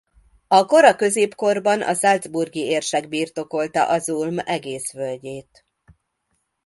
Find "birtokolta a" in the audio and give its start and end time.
3.09-3.99